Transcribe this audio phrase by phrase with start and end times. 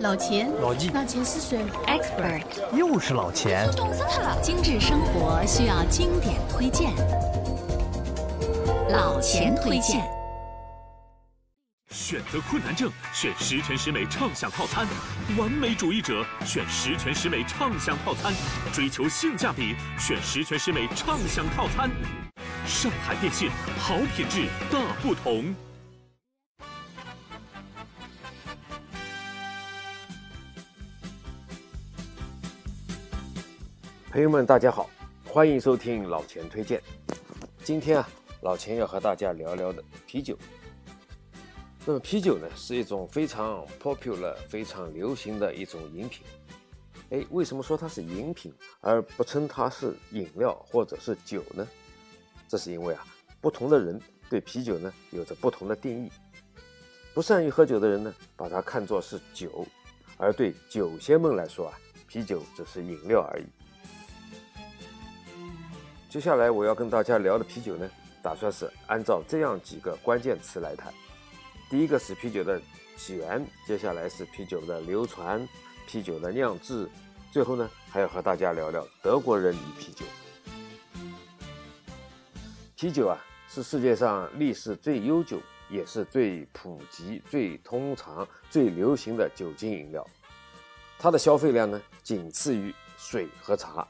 [0.00, 3.68] 老钱，老纪，老钱是谁？Expert，又是老钱。
[3.72, 4.40] 懂死他了！
[4.40, 6.94] 精致生活需要经典推荐，
[8.90, 10.08] 老钱推荐。
[11.90, 14.86] 选择困难症选十全十美畅享套餐，
[15.36, 18.32] 完美主义者选十全十美畅享套餐，
[18.72, 21.90] 追求性价比选十全十美畅享套餐。
[22.64, 25.52] 上海电信，好品质大不同。
[34.10, 34.88] 朋友们，大家好，
[35.26, 36.82] 欢迎收听老钱推荐。
[37.62, 38.08] 今天啊，
[38.40, 40.34] 老钱要和大家聊聊的啤酒。
[41.84, 46.24] 那么啤酒呢，是一种非常 popular、非常流行的一种饮品。
[47.10, 51.68] 哎，为什么说它是饮品，而不称它是饮料或者是酒呢？
[52.48, 53.06] 这是因为啊，
[53.42, 56.10] 不同的人对啤酒呢有着不同的定义。
[57.12, 59.66] 不善于喝酒的人呢，把它看作是酒；
[60.16, 63.44] 而对酒仙们来说啊，啤酒只是饮料而已。
[66.08, 67.86] 接下来我要跟大家聊的啤酒呢，
[68.22, 70.90] 打算是按照这样几个关键词来谈。
[71.68, 72.58] 第一个是啤酒的
[72.96, 75.46] 起源，接下来是啤酒的流传、
[75.86, 76.88] 啤酒的酿制，
[77.30, 80.06] 最后呢还要和大家聊聊德国人与啤酒。
[82.74, 90.02] 啤酒啊是世界上历史最悠久，也是最普及、最通常、最流行的酒精饮料，
[90.98, 93.86] 它的消费量呢仅次于水和茶。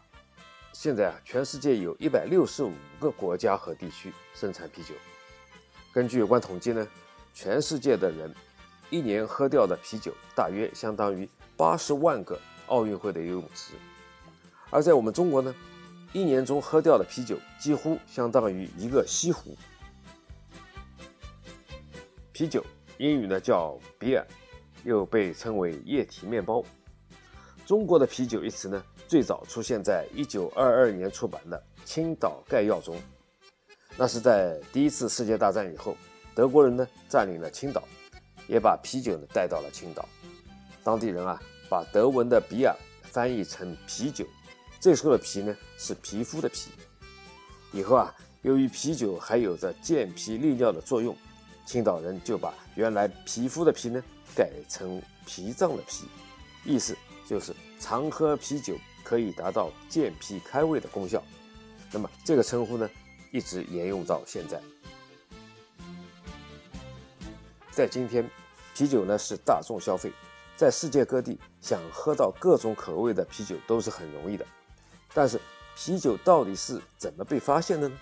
[0.73, 4.95] 现在啊，全世界有一百六十五个国家和地区生产啤酒。
[5.93, 6.87] 根据有关统计呢，
[7.35, 8.33] 全世界的人
[8.91, 13.75] 一年喝掉的啤酒大约相当于八十万个奥运会的游泳池。
[14.71, 15.53] 而在我们中国呢，
[16.13, 19.57] 一年中喝掉的啤酒几乎相当于一个西湖。
[22.33, 22.65] 啤酒
[22.99, 24.25] 英语呢叫 beer，
[24.85, 26.63] 又被称为液体面包。
[27.69, 28.83] 中国的啤酒一词呢？
[29.07, 32.99] 最早出现在一九二二年出版的《青岛概要》中，
[33.95, 35.95] 那是在第一次世界大战以后，
[36.35, 37.83] 德国人呢占领了青岛，
[38.47, 40.09] 也把啤酒呢带到了青岛。
[40.83, 44.25] 当地人啊把德文的比尔翻译成啤酒，
[44.81, 46.71] 这时候的“皮”呢是皮肤的“皮”。
[47.75, 51.15] 以后啊，由于啤酒还有着健脾利尿的作用，
[51.67, 54.03] 青岛人就把原来皮肤的“皮”呢
[54.35, 56.07] 改成脾脏的“脾”，
[56.65, 56.97] 意思
[57.29, 58.75] 就是常喝啤酒。
[59.05, 61.23] 可以达到健脾开胃的功效，
[61.91, 62.87] 那么这个称呼呢，
[63.33, 64.61] 一直沿用到现在。
[67.71, 68.29] 在今天，
[68.75, 70.13] 啤酒呢是大众消费，
[70.59, 74.45] 在世界各地想喝到各种口味的啤酒都是很容易的。
[75.15, 75.41] 但是，
[75.75, 77.99] 啤酒到底是怎么被发现的呢？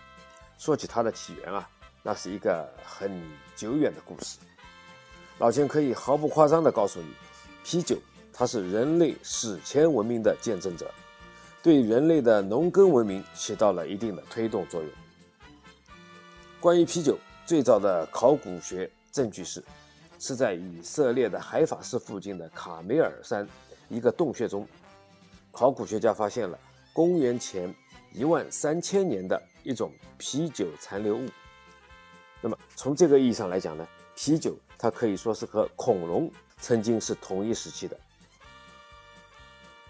[0.59, 1.71] 说起它的起源啊，
[2.03, 3.23] 那是一个很
[3.55, 4.39] 久远的故事。
[5.39, 7.15] 老钱可以毫不夸张地告诉你，
[7.63, 7.97] 啤酒。
[8.39, 10.93] 它是人类史前文明的见证者，
[11.63, 14.91] 对人类的农耕文明起到了一定的推动作用。
[16.61, 19.65] 关于啤酒最早的考古学证据是，
[20.19, 23.49] 是在以色列的海法市附近的卡梅尔山
[23.89, 24.69] 一个洞穴中，
[25.51, 26.59] 考古学家发现了
[26.93, 27.75] 公元前
[28.13, 31.27] 一万三千年的一种啤酒残留物。
[32.43, 37.99] 那么从这个意义上来讲呢，啤酒它可以说是和恐龙曾经是同一时期的。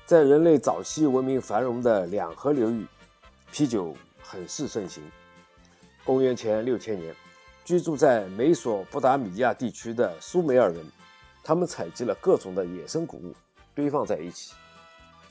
[0.07, 2.87] 在人类早期文明繁荣的两河流域，
[3.51, 5.03] 啤酒很是盛行。
[6.05, 7.13] 公元前六千年，
[7.65, 10.87] 居住在美索不达米亚地区的苏美尔人，
[11.43, 13.35] 他们采集了各种的野生谷物，
[13.75, 14.55] 堆放在一起。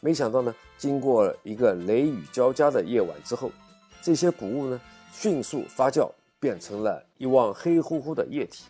[0.02, 3.50] 没想到呢，经过一个雷雨交加的夜晚之后，
[4.02, 4.82] 这些谷物呢
[5.14, 8.66] 迅速发酵，变成了一汪黑乎乎的液体。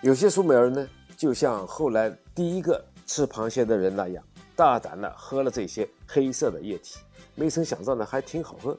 [0.00, 4.24] 有些苏美尔人呢，就像后来第一个吃螃蟹的人那样。
[4.56, 6.98] 大胆的喝了这些黑色的液体，
[7.34, 8.76] 没曾想到呢还挺好喝，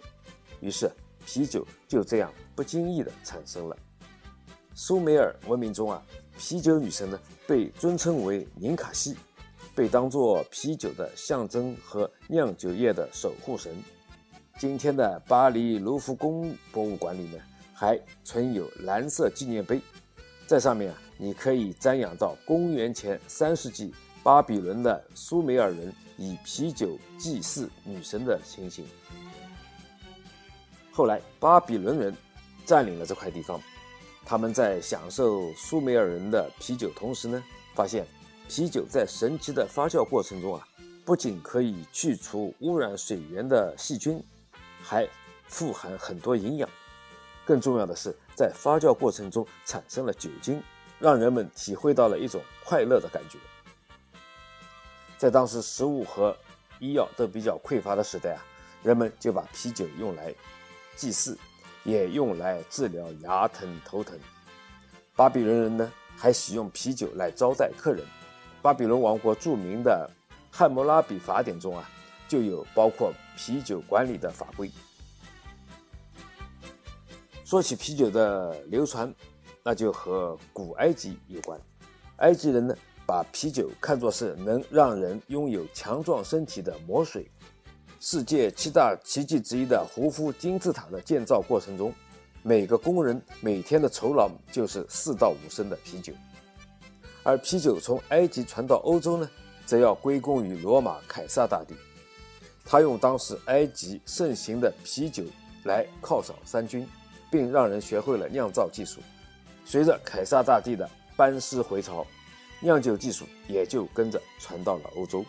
[0.60, 0.92] 于是
[1.24, 3.78] 啤酒就这样不经意的产生了。
[4.74, 6.04] 苏美尔文明中啊，
[6.36, 9.16] 啤酒女神呢被尊称为宁卡西，
[9.76, 13.76] 被当作啤酒的象征和酿酒业的守护神。
[14.58, 17.38] 今天的巴黎卢浮宫博物馆里呢
[17.72, 19.80] 还存有蓝色纪念碑，
[20.48, 23.94] 在上面啊你可以瞻仰到公元前三世纪。
[24.28, 28.86] 巴比伦的苏美尔人以啤酒祭祀女神的情形。
[30.92, 32.14] 后来，巴比伦人
[32.66, 33.58] 占领了这块地方，
[34.26, 37.42] 他们在享受苏美尔人的啤酒同时呢，
[37.74, 38.06] 发现
[38.50, 40.68] 啤酒在神奇的发酵过程中啊，
[41.06, 44.22] 不仅可以去除污染水源的细菌，
[44.84, 45.08] 还
[45.48, 46.70] 富含很多营养。
[47.46, 50.62] 更重要的是，在发酵过程中产生了酒精，
[51.00, 53.40] 让人们体会到了一种快乐的感觉。
[55.18, 56.36] 在当时食物和
[56.80, 58.46] 医药都比较匮乏的时代啊，
[58.84, 60.34] 人们就把啤酒用来
[60.96, 61.38] 祭祀，
[61.84, 64.18] 也用来治疗牙疼头疼。
[65.16, 68.06] 巴比伦人呢，还使用啤酒来招待客人。
[68.62, 70.08] 巴比伦王国著名的
[70.56, 71.90] 《汉谟拉比法典》中啊，
[72.28, 74.72] 就有包括啤酒管理的法规。
[77.44, 79.12] 说起啤酒的流传，
[79.64, 81.60] 那就和古埃及有关。
[82.18, 82.76] 埃及人呢，
[83.08, 87.26] 把啤酒看作是能让人拥有强壮身体的魔水。
[88.02, 91.94] 世界七大奇迹之一的胡夫金字塔的建造过程中，
[92.44, 96.12] 每个工人每天的酬劳就是四到五升的啤酒。
[97.24, 99.30] 而啤酒从埃及传到欧洲呢，
[99.66, 101.74] 则要归功于罗马凯撒大帝。
[102.66, 105.24] 他用当时埃及盛行的啤酒
[105.64, 106.86] 来犒赏三军，
[107.32, 109.00] 并让人学会了酿造技术。
[109.64, 112.06] 随着凯撒大帝的班师回朝，
[112.60, 115.26] 酿酒技术也就跟着传到了欧洲，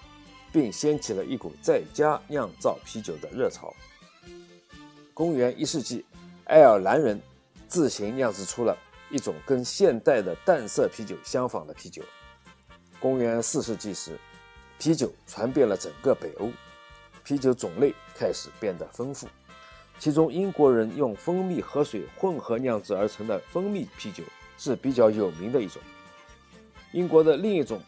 [0.53, 3.75] 并掀起了一股在家酿造啤酒的热潮。
[5.13, 6.05] 公元一世纪，
[6.45, 7.21] 爱尔兰人
[7.69, 8.77] 自行酿制出了
[9.11, 12.03] 一种跟现代的淡色啤酒相仿的啤酒。
[12.99, 14.19] 公元四世纪时，
[14.79, 16.51] 啤酒传遍了整个北欧，
[17.25, 19.29] 啤酒种类开始变得丰富，
[19.99, 24.25] 其中英国人用蜂蜜和水混合酿制而成的蜂蜜啤酒。
[24.61, 25.81] 是比较有名的一种。
[26.93, 27.81] 英国的另一种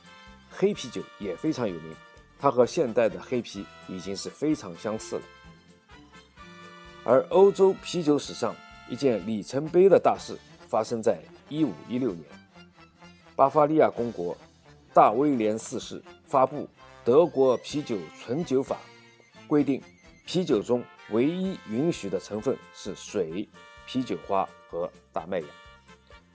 [0.51, 1.95] 黑啤酒也非常有名，
[2.39, 5.23] 它和现代的黑啤已经是非常相似了。
[7.03, 8.55] 而欧洲啤酒史上
[8.89, 10.37] 一件里程碑的大事
[10.69, 11.19] 发生在
[11.49, 12.25] 1516年，
[13.35, 14.37] 巴伐利亚公国
[14.93, 16.65] 大威廉四世发布
[17.03, 18.77] 《德国啤酒存酒法》，
[19.49, 19.83] 规定
[20.27, 23.49] 啤酒中唯一允许的成分是水、
[23.87, 25.47] 啤酒花和大麦芽。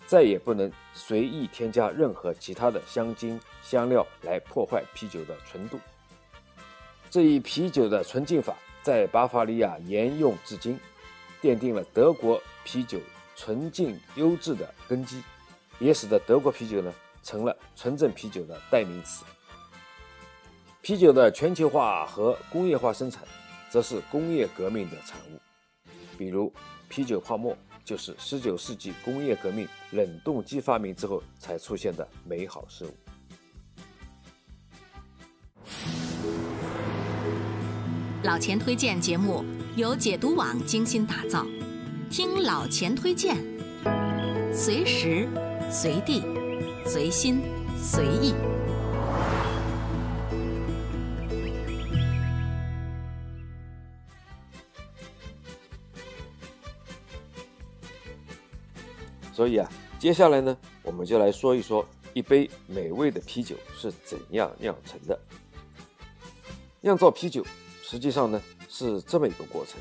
[0.08, 5.80] 再也不能随意添加任何其他的香精、香料来破坏啤酒的纯度。
[7.10, 10.80] 这一啤酒的纯净法在巴伐利亚沿用至今，
[11.42, 13.00] 奠定了德国啤酒
[13.36, 15.24] 纯净优质的根基，
[15.80, 16.94] 也使得德国啤酒呢
[17.24, 19.26] 成了纯正啤酒的代名词。
[20.82, 23.24] 啤酒的全球化和工业化生产，
[23.72, 25.40] 则是工业革命的产物，
[26.16, 26.54] 比如
[26.88, 27.58] 啤酒泡沫。
[27.86, 32.98] 就是十九世纪工业革命冷冻机发明之后才出现的美好事物。
[38.24, 39.46] 老钱推荐节目
[39.76, 41.46] 由解读网精心打造，
[42.10, 43.38] 听老钱推荐，
[44.52, 45.30] 随时
[45.70, 46.24] 随地
[46.88, 47.44] 随心
[47.78, 48.34] 随意。
[59.36, 65.20] 所以啊，接下来呢，我们就来说一说一杯美味的啤酒是怎样酿成的。
[66.80, 67.46] 酿造啤酒
[67.84, 69.78] 实际上呢是这么一个过程：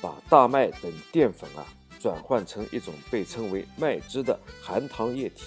[0.00, 1.64] 把大麦等淀粉啊
[2.00, 5.44] 转换成一种被称为麦汁的含糖液体，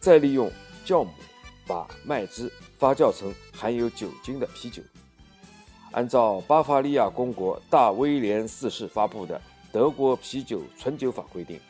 [0.00, 0.50] 再利用
[0.84, 1.12] 酵母
[1.64, 4.82] 把麦汁发酵成含有酒精的啤酒。
[5.92, 9.38] 按照巴伐利亚公国大威廉四世发布的
[9.70, 11.60] 《德国啤酒存酒法》规定。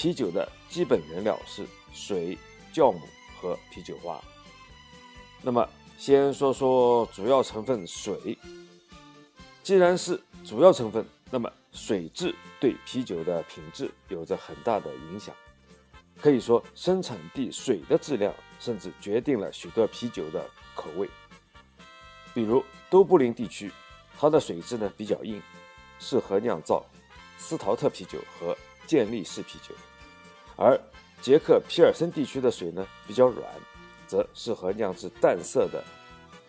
[0.00, 2.38] 啤酒的基本原料是水、
[2.72, 3.00] 酵母
[3.42, 4.22] 和啤酒花。
[5.42, 5.68] 那么，
[5.98, 8.38] 先说说主要成分水。
[9.60, 15.34] 既然是主要成分，那么水质对啤酒的品质有着很大的影响。
[16.20, 21.10] 可以说，生产地水的质量甚至决定了许多啤酒的口味。
[22.32, 23.68] 比如都柏林地区，
[24.16, 25.42] 它的水质呢比较硬，
[25.98, 26.86] 适合酿造
[27.36, 28.56] 斯陶特啤酒和
[28.86, 29.74] 健力士啤酒。
[30.60, 30.78] 而
[31.22, 33.48] 捷克皮尔森地区的水呢比较软，
[34.08, 35.82] 则适合酿制淡色的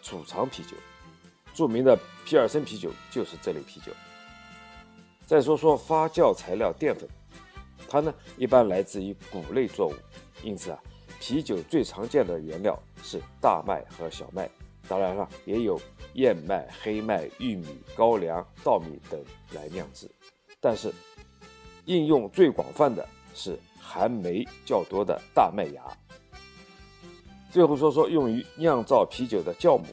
[0.01, 0.75] 储藏啤酒。
[1.53, 3.91] 著名的皮尔森啤酒就是这类啤酒。
[5.27, 7.07] 再说说发酵材料淀粉，
[7.87, 9.93] 它呢一般来自于谷类作物，
[10.41, 10.79] 因此啊，
[11.19, 14.49] 啤酒最常见的原料是大麦和小麦，
[14.87, 15.79] 当然了，也有
[16.13, 19.23] 燕麦、黑麦、玉米、高粱、稻米等
[19.53, 20.09] 来酿制。
[20.59, 20.91] 但是
[21.85, 23.59] 应用最广泛的是。
[23.79, 25.81] 含酶较多的大麦芽。
[27.51, 29.85] 最后说说用于酿造啤酒的酵母，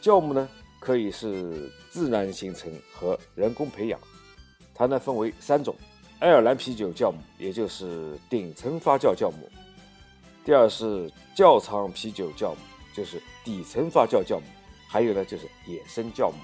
[0.00, 3.98] 酵母呢可以是自然形成和人工培养，
[4.72, 5.74] 它呢分为三种：
[6.20, 9.48] 爱尔兰啤酒酵母，也就是顶层发酵酵母；
[10.44, 12.58] 第二是窖藏啤酒酵母，
[12.94, 14.44] 就是底层发酵酵母；
[14.88, 16.38] 还有呢就是野生酵母。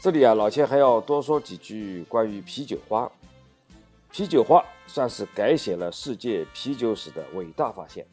[0.00, 3.10] 这里啊，老千还要多说几句关于啤酒花。
[4.10, 8.06] 啤酒花算是改写了世界啤酒史的伟大发现。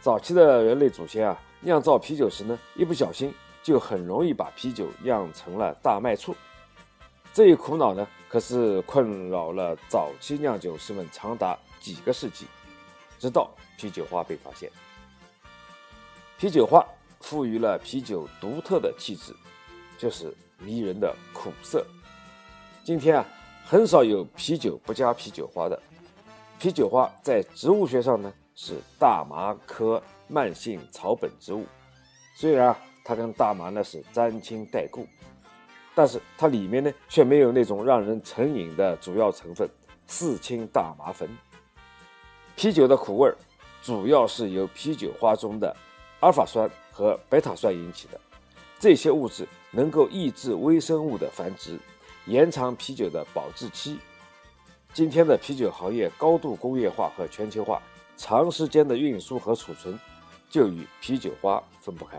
[0.00, 6.36] 早期的人类祖先啊，酿造啤酒时呢，一不小心就很容易把啤酒酿成了大麦醋。
[7.32, 12.46] 这一苦恼呢，可是困扰了早期酿酒师们长达几个世纪，
[13.18, 14.70] 直到啤酒花被发现。
[16.38, 16.86] 啤酒花
[17.20, 19.34] 赋予了啤酒独特的气质，
[19.98, 21.84] 就是迷人的苦涩。
[22.84, 23.26] 今天啊，
[23.68, 25.76] 很少有啤酒不加啤酒花的。
[26.56, 31.64] 啤酒花在植物学上呢是大麻科慢性草本植物，
[32.36, 35.04] 虽然啊它跟大麻呢是沾亲带故，
[35.96, 39.68] 但是它里面呢却没有那种让人成瘾的主要成分
[40.06, 41.28] 四氢大麻酚。
[42.54, 43.28] 啤酒的苦味
[43.82, 45.76] 主要是由啤酒花中的
[46.20, 48.20] 阿尔法酸和贝塔酸引起的，
[48.78, 51.76] 这些物质能够抑制微生物的繁殖，
[52.26, 53.98] 延长啤酒的保质期。
[54.92, 57.80] 今天的啤酒行业高度工业化和全球化，
[58.16, 59.98] 长时间的运输和储存
[60.50, 62.18] 就与啤酒花分不开。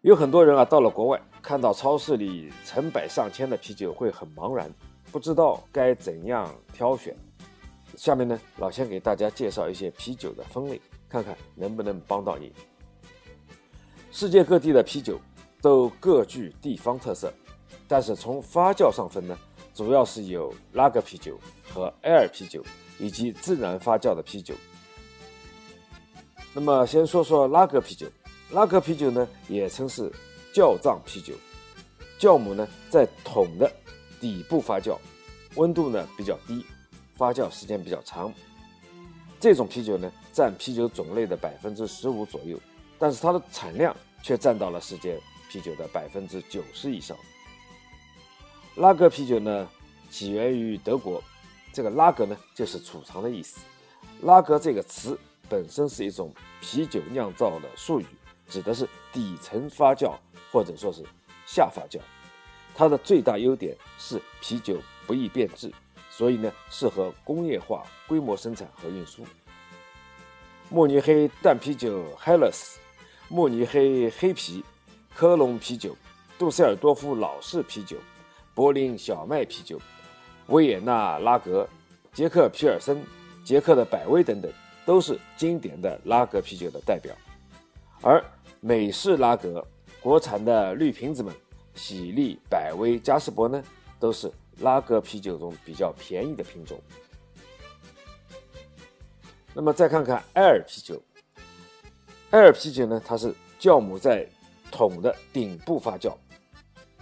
[0.00, 4.72] 有很多人啊，到了国外，看到超市里成百上千的啤酒，会很茫然，
[5.12, 7.14] 不知道该怎样挑选。
[7.94, 12.52] 下面呢，老钱给大家介绍一些啤酒的分类，看看能不能帮到你。
[14.12, 15.20] 世界各地的啤酒
[15.60, 17.32] 都各具地方特色。
[17.86, 19.38] 但是从发酵上分呢，
[19.74, 21.38] 主要是有拉格啤酒
[21.72, 22.62] 和艾尔啤酒，
[22.98, 24.54] 以及自然发酵的啤酒。
[26.52, 28.06] 那么先说说拉格啤酒，
[28.50, 30.12] 拉格啤酒呢也称是
[30.52, 31.34] 窖藏啤酒，
[32.18, 33.70] 酵母呢在桶的
[34.20, 34.96] 底部发酵，
[35.54, 36.64] 温度呢比较低，
[37.16, 38.32] 发酵时间比较长。
[39.40, 42.58] 这种啤酒呢占啤酒种类的百分之十五左右，
[42.98, 47.16] 但是它的产量却占到了世界啤酒的百分之九十以上。
[48.76, 49.68] 拉格啤酒呢，
[50.10, 51.22] 起源于德国，
[51.72, 53.58] 这个拉格呢就是储藏的意思。
[54.22, 58.06] 拉格这个词本身是一种啤酒酿造的术语，
[58.48, 60.14] 指的是底层发酵
[60.52, 61.04] 或者说是
[61.46, 61.98] 下发酵。
[62.74, 65.72] 它的最大优点是啤酒不易变质，
[66.10, 69.24] 所以呢适合工业化规模生产和运输。
[70.68, 72.76] 慕尼黑淡啤酒 Helles、
[73.28, 74.62] 慕尼黑黑啤、
[75.18, 75.96] 科隆啤酒、
[76.38, 77.96] 杜塞尔多夫老式啤酒。
[78.54, 79.76] 柏林小麦啤酒、
[80.46, 81.68] 维也纳拉格、
[82.12, 83.04] 捷克皮尔森、
[83.44, 84.48] 捷克的百威等等，
[84.86, 87.12] 都是经典的拉格啤酒的代表。
[88.00, 88.24] 而
[88.60, 89.66] 美式拉格、
[90.00, 91.34] 国产的绿瓶子们，
[91.74, 93.60] 喜力、百威、嘉士伯呢，
[93.98, 96.80] 都是拉格啤酒中比较便宜的品种。
[99.52, 101.02] 那么再看看艾尔啤酒，
[102.30, 104.24] 艾尔啤酒呢，它是酵母在
[104.70, 106.14] 桶的顶部发酵，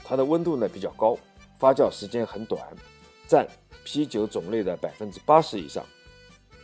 [0.04, 1.16] 它的温度呢比较高。
[1.58, 2.60] 发酵时间很短，
[3.26, 3.48] 占
[3.82, 5.82] 啤酒种类的百分之八十以上。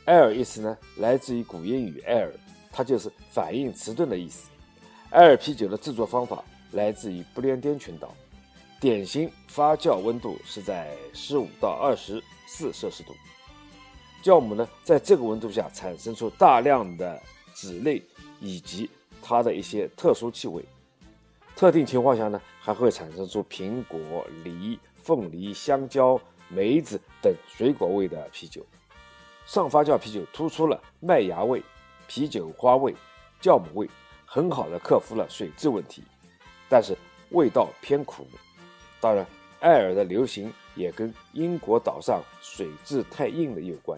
[0.04, 2.30] 艾尔意思呢，来自于古英语“艾尔”，
[2.70, 4.50] 它就是反应迟钝的意思。
[5.08, 8.14] 艾尔啤酒的制作方法来自于不列颠群岛，
[8.78, 13.14] 典型发酵温度是在十五到二十四摄氏度。
[14.22, 17.18] 酵母呢，在这个温度下产生出大量的
[17.54, 18.02] 脂类
[18.40, 18.90] 以及
[19.22, 20.62] 它的一些特殊气味。
[21.62, 28.66] 特定情况下呢，还会产生出苹果、梨、凤梨、香蕉、梅子等水果味的啤酒。
[29.46, 31.62] 上发酵啤酒突出了麦芽味、
[32.08, 32.92] 啤酒花味、
[33.40, 33.88] 酵母味，
[34.26, 36.02] 很好的克服了水质问题，
[36.68, 36.96] 但是
[37.30, 38.26] 味道偏苦。
[39.00, 39.24] 当然，
[39.60, 43.96] 艾尔的流行也跟英国岛上水质太硬的有关，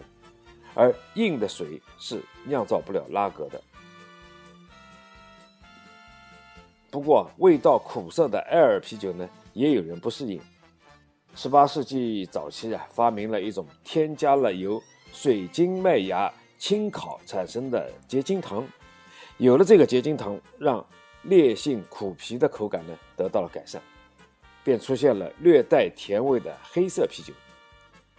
[0.75, 3.59] 而硬的水是酿造不了拉格的。
[6.95, 10.39] 不过，味道苦涩的艾尔啤酒呢，也有人不适应。
[11.35, 18.65] 十八世纪早期啊，发明了一种添加了由水晶麦芽清烤产生的结晶糖。
[19.35, 20.83] 有了这个结晶糖，让
[21.23, 23.81] 烈性苦啤的口感呢得到了改善，
[24.63, 27.33] 便出现了略带甜味的黑色啤酒。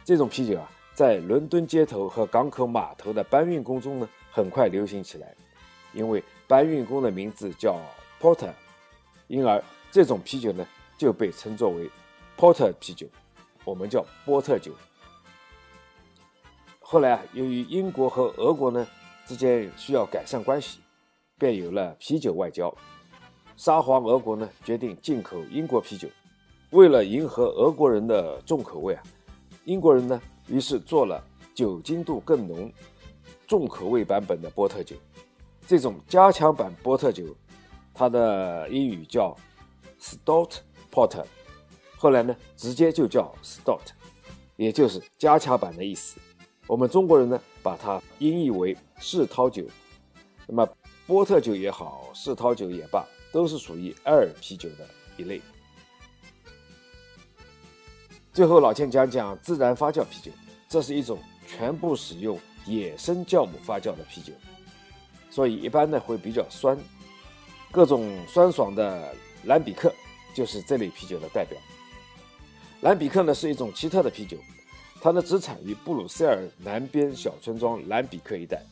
[0.04, 5.34] 这种啤酒啊，在伦敦街头和港口码头的搬运工中呢，很快流行起来，
[5.94, 7.80] 因为搬运工的名字叫
[8.20, 8.50] Porter。
[9.28, 10.64] 因而，这种啤酒呢
[10.96, 11.90] 就被称作为
[12.38, 13.08] porter 啤酒，
[13.64, 14.72] 我们叫波特酒。
[16.78, 18.86] 后来啊，由于英国和俄国呢
[19.26, 20.78] 之间需要改善关系，
[21.36, 22.72] 便有了啤酒外交。
[23.56, 26.08] 沙皇俄国呢决定进口英国啤酒，
[26.70, 29.02] 为了迎合俄国人的重口味啊，
[29.64, 31.20] 英国人呢于是做了
[31.52, 32.72] 酒精度更浓、
[33.48, 34.94] 重口味版本的波特酒。
[35.66, 37.24] 这种加强版波特酒。
[37.98, 39.34] 它的英语叫
[39.98, 40.56] Stout
[40.92, 41.24] Porter，
[41.96, 43.80] 后来呢，直接就叫 Stout，
[44.56, 46.20] 也就是加强版的意思。
[46.66, 49.64] 我们中国人呢，把它音译为世涛酒。
[50.46, 50.68] 那么
[51.06, 54.86] 波特酒也好，世涛酒也罢，都是属于艾尔啤酒的
[55.16, 55.40] 一类。
[58.30, 60.30] 最后，老钱讲讲自然发酵啤酒，
[60.68, 64.34] 这是一种全部使用野生酵母发酵的啤酒，
[65.30, 66.76] 所以一般呢会比较酸，
[67.76, 69.14] 各种酸爽的
[69.44, 69.94] 兰比克
[70.32, 71.58] 就是这类啤酒的代表。
[72.80, 74.38] 兰比克呢是一种奇特的啤酒。
[74.98, 78.62] 它呢只产于布鲁塞尔南边小村庄兰比克一带，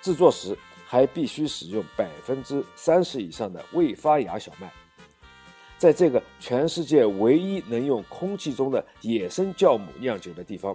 [0.00, 0.56] 制作时
[0.86, 4.72] 还必须使用百分之三十以上的未发芽小麦。
[5.76, 10.74] 在这个全世界唯一能用空气中的野生酵母酿酒的地方，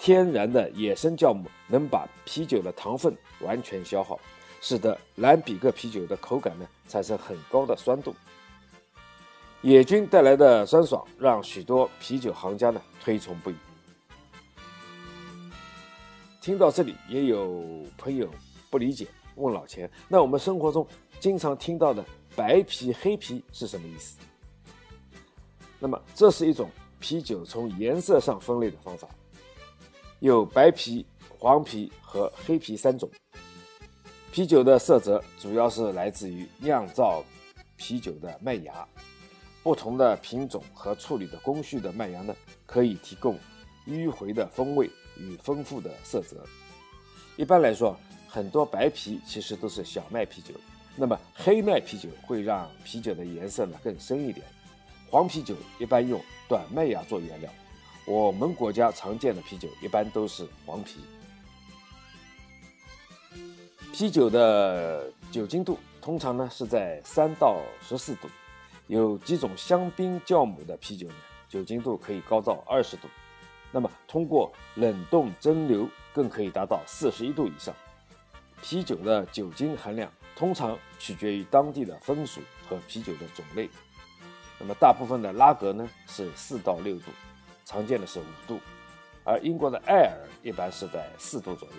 [0.00, 4.18] 天然的野生酵母能把啤酒的糖分完全消耗，
[4.66, 8.14] 使得兰比克啤酒的口感呢产生很高的酸度。
[9.60, 13.54] 野菌带来的酸爽让许多啤酒行家呢推崇不已。
[16.40, 18.26] 听到这里，也有朋友
[18.70, 20.86] 不理解，问老钱：“那我们生活中
[21.20, 22.02] 经常听到的
[22.34, 24.18] 白啤、黑啤是什么意思？”
[25.78, 29.06] 那么，这是一种啤酒从颜色上分类的方法，
[30.20, 31.04] 有白啤、
[31.38, 33.10] 黄啤和黑啤三种。
[34.34, 37.22] 啤酒的色泽主要是来自于酿造
[37.76, 38.84] 啤酒的麦芽，
[39.62, 42.34] 不同的品种和处理的工序的麦芽呢，
[42.66, 43.38] 可以提供
[43.86, 44.90] 迂回的风味。
[45.16, 46.44] 与丰富的色泽。
[47.36, 50.52] 一般来说，很多白啤其实都是小麦啤酒。
[50.96, 54.44] 那么黑麦啤酒会让啤酒的颜色呢更深一点。
[55.08, 57.48] 黄啤酒一般用短麦芽做原料。
[58.04, 60.98] 我们国家常见的啤酒一般都是黄啤。
[63.96, 68.28] 啤酒的酒精度通常呢是在三到十四度。
[68.88, 71.14] 有几种香槟酵母的啤酒呢，
[71.48, 73.06] 酒精度可以高到二十度。
[73.70, 77.72] 那么，通过冷冻蒸馏，更可以达到四十一度以上。
[78.60, 83.70] 啤酒的酒精含量通常取决于当地的风俗和啤酒的种类。
[84.58, 87.12] 那么，大部分的拉格呢是四到六度，
[87.64, 88.58] 常见的是五度，
[89.22, 91.74] 而英国的艾尔一般是在四度左右。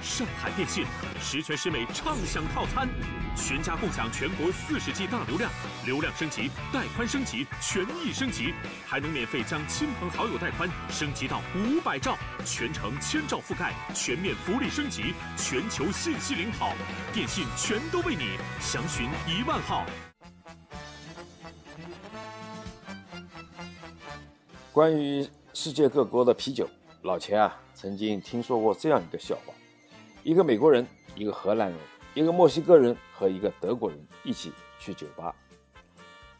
[0.00, 0.84] 上海电信
[1.20, 2.88] 十全十美畅享套餐，
[3.34, 5.50] 全家共享全国四十 G 大流量，
[5.84, 8.54] 流量升级、带宽升级、权益升级，
[8.86, 16.72] 还能免费将亲朋好友带宽升级到五百兆，全程千兆覆盖，全面福利升级，全球信息领跑，
[17.12, 19.84] 电信全都为你，详询一万号。
[24.72, 26.68] 关于世界各国的啤酒，
[27.02, 29.52] 老钱啊曾经听说过这样一个笑话。
[30.26, 30.84] 一个美国人，
[31.14, 31.78] 一个荷兰人，
[32.12, 35.32] 一个墨西哥人和一个德国人一起去酒吧。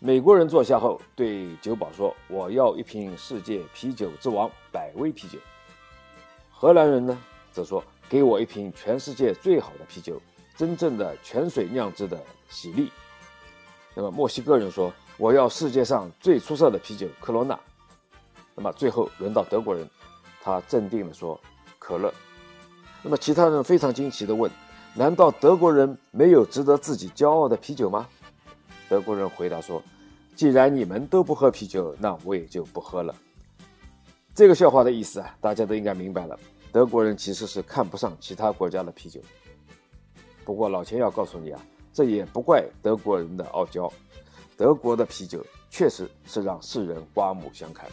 [0.00, 5.38] 美国人坐下后对酒保说：“我要一瓶世界啤酒之王百威啤酒。”
[6.50, 7.16] 荷兰人呢
[7.52, 10.20] 则说：“给我一瓶全世界最好的啤酒，
[10.56, 12.90] 真正的泉水酿制的喜力。”
[13.94, 17.56] 那么墨西哥人说：“我要世界上最出色的啤酒科罗娜。”
[18.56, 19.88] 那么最后轮到德国人，
[20.42, 21.40] 他镇定地说
[21.78, 22.12] ：“可乐。”
[23.06, 24.50] 那么其他人非常惊奇地问
[24.92, 28.04] ：“难道德国人没有值得自己骄傲的啤酒吗？”
[28.90, 29.80] 德国人回答说
[30.34, 33.14] ：“既然你们都不喝啤酒，那我也就不喝了。”
[34.34, 36.36] 这个笑话的意思啊，大家都应该明白了。
[36.72, 39.20] 德国人其实是看不上其他国家的啤酒。
[40.44, 43.88] 不过老钱要告诉你啊，这也不怪德国人的傲娇，
[44.56, 47.88] 德国的啤酒确实是让世人刮目相看。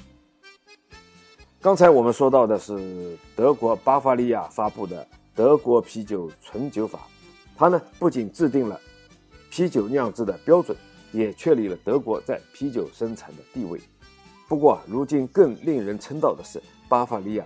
[1.64, 7.08] 刚才我们说到的是德国巴伐利亚发布的德国啤酒纯酒法，
[7.56, 8.78] 它呢不仅制定了
[9.50, 10.78] 啤酒酿制的标准，
[11.14, 13.80] 也确立了德国在啤酒生产的地位。
[14.50, 17.46] 不过，如今更令人称道的是，巴伐利亚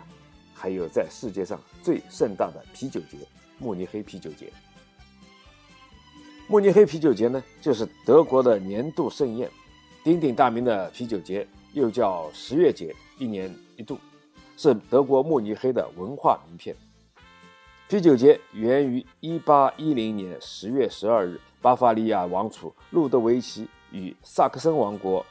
[0.51, 3.19] 还有在世界上最盛大的啤酒节——
[3.59, 4.51] 慕尼黑啤酒节。
[6.47, 9.47] 慕尼黑啤酒节呢，就是德国的年度盛宴，
[10.03, 13.95] 鼎鼎大名的啤酒节又叫十月节，一年一度。
[14.57, 16.75] 是德国慕尼黑的文化名片。
[17.87, 25.23] 啤酒节源于1810年10月12日，巴伐利亚王储路德维奇与萨克森王国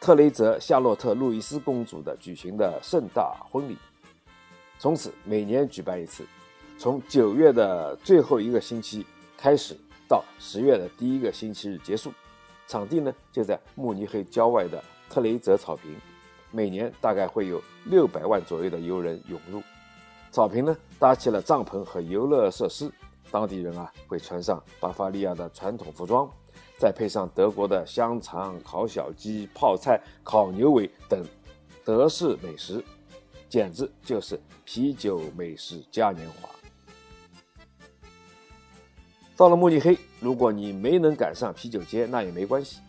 [0.00, 3.76] 特雷泽夏洛特路易斯公主的举行的盛大婚礼。
[4.78, 6.26] 从此每年举办一次，
[6.78, 9.04] 从九月的最后一个星期
[9.36, 9.76] 开始，
[10.08, 12.10] 到十月的第一个星期日结束。
[12.66, 15.94] 场地呢就在慕尼黑郊外的特雷泽草坪。
[16.56, 19.62] 每年大概会有六百万左右的游人涌入，
[20.30, 22.90] 草坪呢搭起了帐篷和游乐设施，
[23.30, 26.26] 当地人啊会穿上巴伐利亚的传统服装，
[26.78, 31.22] 再配上德国的香肠、烤小鸡、泡菜、烤牛尾等
[31.84, 32.82] 德式美食，
[33.50, 36.48] 简直就是啤酒美食嘉年华。
[39.36, 42.80] 到了慕尼黑，如果你没能赶上啤酒节，那也没关系。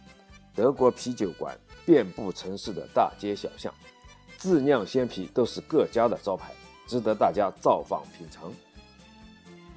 [0.55, 3.73] 德国啤酒馆遍布城市的大街小巷，
[4.35, 6.51] 自酿鲜啤都是各家的招牌，
[6.85, 8.51] 值得大家造访品尝。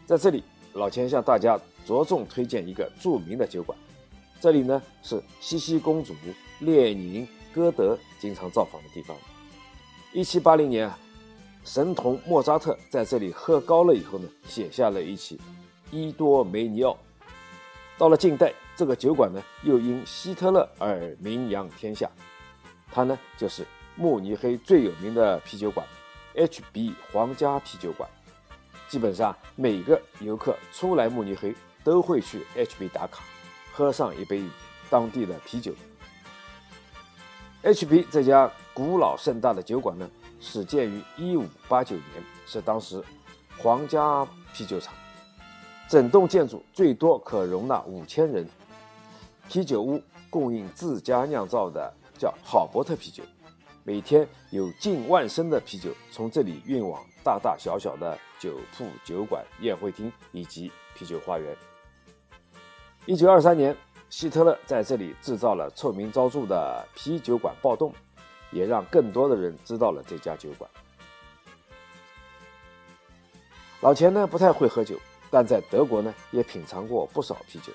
[0.06, 0.42] 在这里，
[0.72, 3.78] 老钱向大家着重推荐一个著名的酒馆，
[4.40, 6.12] 这里呢是茜茜公主、
[6.58, 9.16] 列宁、歌德经常造访的地方。
[10.12, 10.98] 一七八零年啊，
[11.64, 15.36] 神童莫扎特在这里喝高了以后呢，写下了一曲
[15.92, 16.90] 《伊多梅尼奥》。
[18.00, 22.10] 到了近代，这个酒馆呢又因希特勒而名扬天下。
[22.90, 23.62] 它呢就是
[23.94, 25.86] 慕尼黑最有名的啤酒馆
[26.34, 28.08] ——HB 皇家啤酒馆。
[28.88, 33.22] 基本上每个游客初来慕尼黑都会去 HB 打卡，
[33.70, 34.42] 喝上一杯
[34.88, 35.74] 当地的啤酒。
[37.62, 40.08] HB 这家古老盛大的酒馆呢，
[40.40, 42.02] 始建于1589年，
[42.46, 43.04] 是当时
[43.58, 44.94] 皇家啤酒厂。
[45.90, 48.48] 整栋建筑最多可容纳五千人。
[49.48, 50.00] 啤酒屋
[50.30, 53.24] 供应自家酿造的叫好伯特啤酒，
[53.82, 61.56] 每天有近万升的啤酒从这里运往大大小小的酒铺、酒馆、宴会厅以及啤酒花园。
[63.04, 63.76] 一九二三年，
[64.10, 67.92] 希特勒在这里制造了臭名昭著的啤酒馆暴动，
[68.52, 70.70] 也让更多的人知道了这家酒馆。
[73.80, 74.96] 老钱呢不太会喝酒。
[75.30, 77.72] 但在德国呢，也品尝过不少啤酒，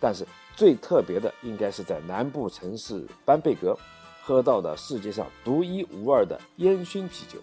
[0.00, 3.78] 但是最特别的应该是在南部城市班贝格
[4.22, 7.38] 喝到的世界上独一无二的烟熏啤酒。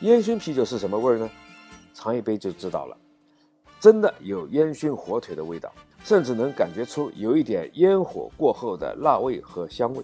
[0.00, 1.30] 烟熏啤酒是什么味儿呢？
[1.92, 2.96] 尝一杯就知道了，
[3.78, 5.70] 真的有烟熏火腿的味道，
[6.02, 10.02] 甚至能感觉出有一点烟火过后的辣味和香味。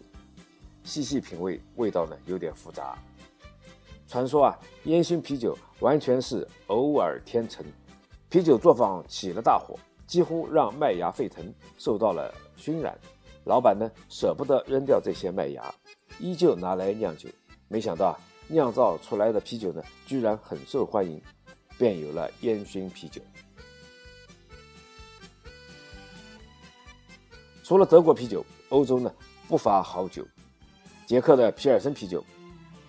[0.85, 2.99] 细细品味，味道呢有点复杂。
[4.07, 7.65] 传说啊，烟熏啤酒完全是偶尔天成。
[8.29, 11.45] 啤酒作坊起了大火，几乎让麦芽沸腾，
[11.79, 12.99] 受到了熏染。
[13.45, 15.73] 老板呢舍不得扔掉这些麦芽，
[16.19, 17.29] 依旧拿来酿酒。
[17.69, 21.23] 没想到啊，酿造出来的啤酒呢，居然很受欢迎，
[21.79, 23.23] 便有了烟熏啤酒。
[27.63, 29.13] 除了德国啤酒，欧洲呢
[29.47, 30.27] 不乏好酒。
[31.07, 32.25] 捷克的皮尔森啤酒，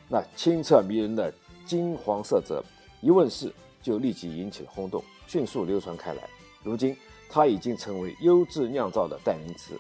[0.10, 1.32] 那清澈迷人的
[1.64, 2.64] 金黄色泽，
[3.02, 5.04] 一问世就立即引起了轰动。
[5.28, 6.30] 迅速流传开来，
[6.64, 6.98] 如今
[7.30, 9.80] 它已经成为优质酿造的代名词。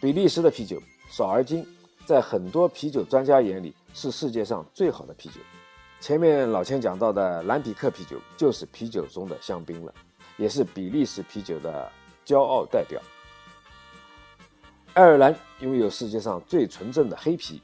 [0.00, 1.64] 比利时的啤酒少而精，
[2.04, 5.36] 在很多啤酒专家眼里是世界上最好的啤酒。
[6.00, 9.94] 前面老千讲到的兰比克啤酒就是啤酒中的香槟了，
[10.36, 11.88] 也是比利时啤酒的
[12.26, 13.00] 骄傲代表。
[14.94, 17.62] 爱尔兰拥有世界上最纯正的黑啤，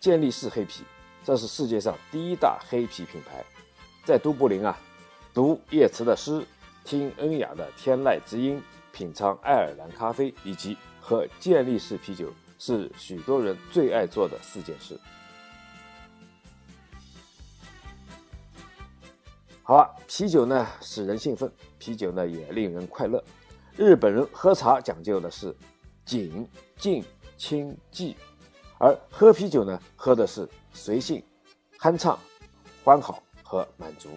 [0.00, 0.82] 健力士黑啤，
[1.22, 3.44] 这是世界上第一大黑啤品牌，
[4.06, 4.76] 在都柏林啊。
[5.34, 6.44] 读叶慈的诗，
[6.84, 8.60] 听恩雅的天籁之音，
[8.92, 14.98] 品尝爱尔兰咖啡，以及喝健力士啤酒，是许多人最爱做的四件事。
[19.62, 23.22] 好了，啤酒呢使人兴奋，啤酒呢也令人快乐。
[23.76, 25.54] 日本人喝茶讲究的是
[26.04, 27.04] 景、静、
[27.36, 28.16] 清、寂，
[28.78, 31.22] 而喝啤酒呢，喝的是随性、
[31.78, 32.18] 酣畅、
[32.82, 34.08] 欢好和满足。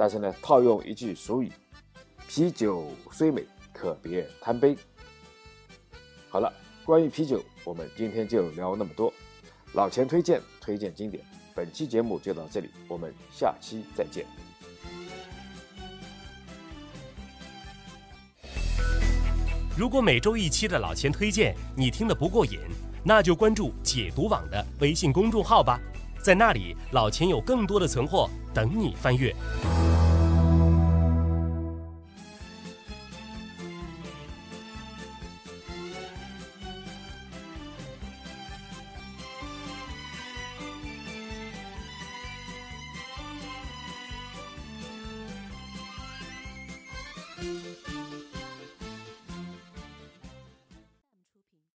[0.00, 1.52] 但是呢，套用一句俗语
[2.26, 4.74] ：“啤酒虽美，可别贪杯。”
[6.30, 6.50] 好了，
[6.86, 9.12] 关于啤酒，我们今天就聊那么多。
[9.74, 11.22] 老钱推荐，推荐经典。
[11.54, 14.24] 本期节目就到这里，我们下期再见。
[19.76, 22.58] 如果每周一期的老钱推荐你听得不过瘾，
[23.04, 25.78] 那就关注解读网的微信公众号吧，
[26.22, 29.36] 在那里老钱有更多的存货等你翻阅。